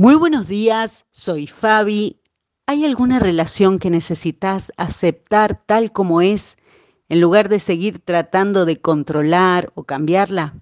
Muy 0.00 0.14
buenos 0.14 0.46
días, 0.46 1.06
soy 1.10 1.48
Fabi. 1.48 2.20
¿Hay 2.66 2.84
alguna 2.84 3.18
relación 3.18 3.80
que 3.80 3.90
necesitas 3.90 4.70
aceptar 4.76 5.60
tal 5.66 5.90
como 5.90 6.20
es 6.20 6.56
en 7.08 7.20
lugar 7.20 7.48
de 7.48 7.58
seguir 7.58 7.98
tratando 7.98 8.64
de 8.64 8.80
controlar 8.80 9.72
o 9.74 9.82
cambiarla? 9.82 10.54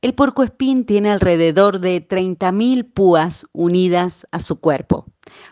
El 0.00 0.14
puercoespín 0.14 0.84
tiene 0.84 1.10
alrededor 1.10 1.80
de 1.80 2.06
30.000 2.06 2.84
púas 2.84 3.48
unidas 3.50 4.28
a 4.30 4.38
su 4.38 4.60
cuerpo. 4.60 5.06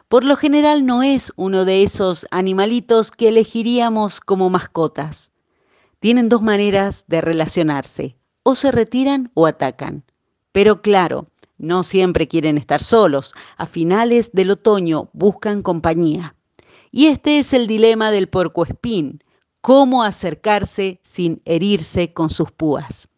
Por 0.07 0.23
lo 0.23 0.37
general 0.37 0.87
no 0.87 1.03
es 1.03 1.33
uno 1.35 1.65
de 1.65 1.83
esos 1.83 2.29
animalitos 2.31 3.11
que 3.11 3.27
elegiríamos 3.27 4.21
como 4.21 4.51
mascotas. 4.51 5.33
Tienen 5.99 6.29
dos 6.29 6.43
maneras 6.43 7.07
de 7.09 7.21
relacionarse, 7.21 8.17
o 8.45 8.55
se 8.55 8.71
retiran 8.71 9.33
o 9.35 9.47
atacan. 9.47 10.05
Pero 10.53 10.83
claro, 10.83 11.27
no 11.65 11.83
siempre 11.83 12.29
quieren 12.29 12.59
estar 12.59 12.83
solos. 12.83 13.35
A 13.57 13.67
finales 13.67 14.31
del 14.33 14.53
otoño 14.53 15.11
buscan 15.13 15.63
compañía. 15.63 16.37
Y 16.91 17.07
este 17.07 17.39
es 17.39 17.53
el 17.53 17.67
dilema 17.67 18.11
del 18.11 18.29
puercoespín, 18.29 19.25
cómo 19.61 20.05
acercarse 20.05 21.01
sin 21.03 21.43
herirse 21.45 22.13
con 22.13 22.31
sus 22.31 22.53
púas. 22.53 23.09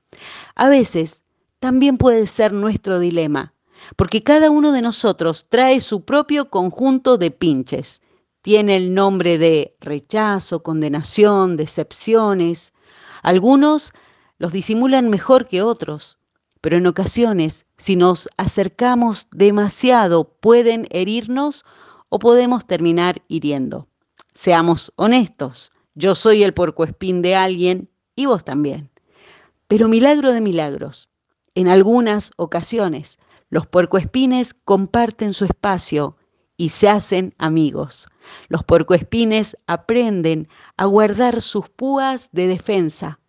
A 0.55 0.69
veces 0.69 1.23
también 1.59 1.99
puede 1.99 2.27
ser 2.27 2.53
nuestro 2.53 2.99
dilema, 2.99 3.53
porque 3.97 4.23
cada 4.23 4.51
uno 4.51 4.73
de 4.73 4.81
nosotros 4.81 5.47
trae 5.49 5.81
su 5.81 6.05
propio 6.05 6.49
conjunto 6.49 7.19
de 7.19 7.31
pinches. 7.31 8.01
Tiene 8.43 8.77
el 8.77 8.95
nombre 8.95 9.39
de 9.39 9.77
rechazo, 9.81 10.63
condenación, 10.63 11.57
decepciones. 11.57 12.73
Algunos 13.23 13.93
los 14.39 14.53
disimulan 14.53 15.11
mejor 15.11 15.49
que 15.49 15.63
otros 15.63 16.19
pero 16.61 16.77
en 16.77 16.87
ocasiones, 16.87 17.67
si 17.77 17.97
nos 17.97 18.29
acercamos 18.37 19.29
demasiado, 19.33 20.25
pueden 20.41 20.87
herirnos 20.91 21.65
o 22.09 22.19
podemos 22.19 22.67
terminar 22.67 23.23
hiriendo. 23.29 23.89
Seamos 24.35 24.93
honestos, 24.97 25.73
yo 25.95 26.15
soy 26.15 26.43
el 26.43 26.55
puercoespín 26.55 27.23
de 27.23 27.37
alguien 27.37 27.89
y 28.15 28.27
vos 28.27 28.45
también. 28.45 28.91
Pero 29.69 29.89
milagro 29.89 30.33
de 30.33 30.41
milagros, 30.41 31.09
en 31.55 31.69
algunas 31.69 32.33
ocasiones 32.37 33.19
los 33.49 33.67
puercoespines 33.67 34.55
comparten 34.55 35.33
su 35.33 35.45
espacio 35.45 36.17
y 36.57 36.71
se 36.71 36.89
hacen 36.89 37.35
amigos. 37.39 38.09
Los 38.49 38.65
puercoespines 38.65 39.57
aprenden 39.67 40.49
a 40.77 40.87
guardar 40.87 41.43
sus 41.43 41.69
púas 41.69 42.29
de 42.33 42.49
defensa, 42.49 43.21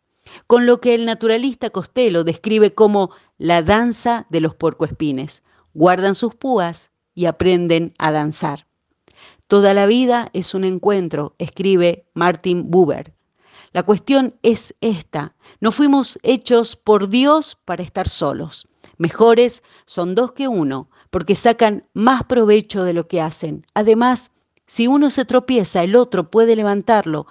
con 0.47 0.66
lo 0.66 0.80
que 0.81 0.95
el 0.95 1.06
naturalista 1.06 1.70
Costello 1.70 2.23
describe 2.23 2.73
como 2.73 3.11
la 3.38 3.61
danza 3.61 4.25
de 4.30 4.42
los 4.42 4.56
puercoespines. 4.56 5.44
Guardan 5.73 6.16
sus 6.16 6.36
púas 6.36 6.92
y 7.14 7.25
aprenden 7.25 7.94
a 7.97 8.11
danzar. 8.11 8.67
Toda 9.48 9.73
la 9.73 9.86
vida 9.86 10.30
es 10.33 10.53
un 10.53 10.64
encuentro, 10.64 11.36
escribe 11.38 12.05
Martin 12.14 12.70
Buber. 12.70 13.14
La 13.73 13.83
cuestión 13.83 14.36
es 14.44 14.75
esta. 14.81 15.36
No 15.61 15.72
fuimos 15.72 16.20
hechos 16.23 16.75
por 16.75 17.09
Dios 17.09 17.58
para 17.64 17.83
estar 17.83 18.09
solos. 18.09 18.67
Mejores 18.98 19.64
son 19.86 20.16
dos 20.16 20.31
que 20.31 20.48
uno, 20.48 20.89
porque 21.11 21.36
sacan 21.36 21.86
más 21.94 22.23
provecho 22.23 22.83
de 22.83 22.94
lo 22.94 23.08
que 23.08 23.22
hacen. 23.22 23.66
Además, 23.73 24.31
si 24.66 24.88
uno 24.88 25.09
se 25.11 25.25
tropieza, 25.25 25.83
el 25.83 25.95
otro 25.95 26.30
puede 26.30 26.55
levantarlo, 26.55 27.28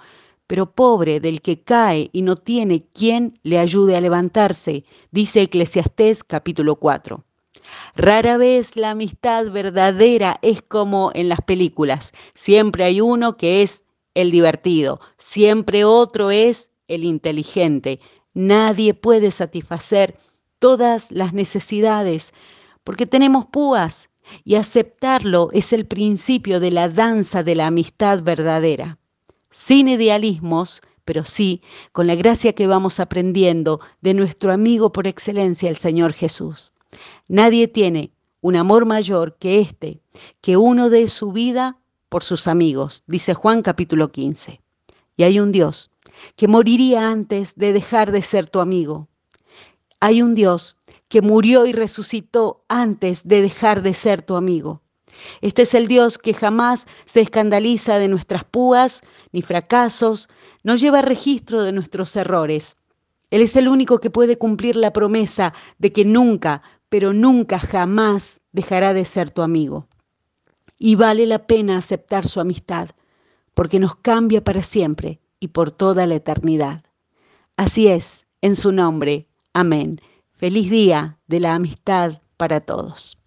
pero 0.47 0.71
pobre 0.71 1.19
del 1.19 1.41
que 1.41 1.61
cae 1.61 2.09
y 2.13 2.21
no 2.21 2.37
tiene 2.37 2.85
quien 2.93 3.37
le 3.43 3.59
ayude 3.59 3.97
a 3.97 4.01
levantarse, 4.01 4.85
dice 5.11 5.41
Eclesiastés 5.41 6.23
capítulo 6.23 6.77
4. 6.77 7.23
Rara 7.95 8.37
vez 8.37 8.77
la 8.77 8.91
amistad 8.91 9.51
verdadera 9.51 10.39
es 10.41 10.61
como 10.61 11.11
en 11.13 11.27
las 11.27 11.41
películas. 11.41 12.13
Siempre 12.33 12.85
hay 12.85 13.01
uno 13.01 13.35
que 13.35 13.61
es 13.61 13.83
el 14.15 14.31
divertido, 14.31 15.01
siempre 15.17 15.83
otro 15.83 16.31
es 16.31 16.69
el 16.87 17.03
inteligente. 17.03 17.99
Nadie 18.33 18.93
puede 18.93 19.31
satisfacer 19.31 20.17
todas 20.59 21.11
las 21.11 21.33
necesidades 21.33 22.33
porque 22.85 23.05
tenemos 23.05 23.45
púas 23.47 24.09
y 24.45 24.55
aceptarlo 24.55 25.49
es 25.51 25.73
el 25.73 25.85
principio 25.85 26.61
de 26.61 26.71
la 26.71 26.87
danza 26.87 27.43
de 27.43 27.55
la 27.55 27.67
amistad 27.67 28.23
verdadera 28.23 28.97
sin 29.51 29.87
idealismos, 29.87 30.81
pero 31.05 31.25
sí 31.25 31.61
con 31.91 32.07
la 32.07 32.15
gracia 32.15 32.53
que 32.53 32.67
vamos 32.67 32.99
aprendiendo 32.99 33.79
de 34.01 34.13
nuestro 34.13 34.51
amigo 34.51 34.91
por 34.91 35.07
excelencia, 35.07 35.69
el 35.69 35.77
Señor 35.77 36.13
Jesús. 36.13 36.73
Nadie 37.27 37.67
tiene 37.67 38.11
un 38.41 38.55
amor 38.55 38.85
mayor 38.85 39.37
que 39.39 39.59
este, 39.59 40.01
que 40.41 40.57
uno 40.57 40.89
dé 40.89 41.07
su 41.07 41.31
vida 41.31 41.77
por 42.09 42.23
sus 42.23 42.47
amigos, 42.47 43.03
dice 43.07 43.33
Juan 43.33 43.61
capítulo 43.61 44.11
15. 44.11 44.61
Y 45.17 45.23
hay 45.23 45.39
un 45.39 45.51
Dios 45.51 45.91
que 46.35 46.47
moriría 46.47 47.09
antes 47.09 47.55
de 47.55 47.73
dejar 47.73 48.11
de 48.11 48.21
ser 48.21 48.49
tu 48.49 48.59
amigo. 48.59 49.07
Hay 49.99 50.21
un 50.21 50.35
Dios 50.35 50.77
que 51.07 51.21
murió 51.21 51.65
y 51.65 51.71
resucitó 51.71 52.63
antes 52.67 53.27
de 53.27 53.41
dejar 53.41 53.81
de 53.81 53.93
ser 53.93 54.21
tu 54.21 54.35
amigo. 54.35 54.81
Este 55.41 55.63
es 55.63 55.73
el 55.73 55.87
Dios 55.87 56.17
que 56.17 56.33
jamás 56.33 56.87
se 57.05 57.21
escandaliza 57.21 57.99
de 57.99 58.07
nuestras 58.07 58.43
púas 58.43 59.01
ni 59.31 59.41
fracasos, 59.41 60.29
no 60.63 60.75
lleva 60.75 61.01
registro 61.01 61.63
de 61.63 61.71
nuestros 61.71 62.15
errores. 62.15 62.75
Él 63.29 63.41
es 63.41 63.55
el 63.55 63.67
único 63.67 63.99
que 63.99 64.09
puede 64.09 64.37
cumplir 64.37 64.75
la 64.75 64.93
promesa 64.93 65.53
de 65.77 65.91
que 65.91 66.05
nunca, 66.05 66.61
pero 66.89 67.13
nunca 67.13 67.59
jamás 67.59 68.39
dejará 68.51 68.93
de 68.93 69.05
ser 69.05 69.31
tu 69.31 69.41
amigo. 69.41 69.87
Y 70.77 70.95
vale 70.95 71.25
la 71.25 71.45
pena 71.47 71.77
aceptar 71.77 72.25
su 72.25 72.39
amistad, 72.39 72.89
porque 73.53 73.79
nos 73.79 73.95
cambia 73.95 74.43
para 74.43 74.63
siempre 74.63 75.19
y 75.39 75.49
por 75.49 75.71
toda 75.71 76.05
la 76.05 76.15
eternidad. 76.15 76.83
Así 77.57 77.87
es, 77.87 78.27
en 78.41 78.55
su 78.55 78.71
nombre. 78.71 79.27
Amén. 79.53 79.99
Feliz 80.31 80.69
día 80.69 81.17
de 81.27 81.39
la 81.39 81.55
amistad 81.55 82.21
para 82.37 82.61
todos. 82.61 83.17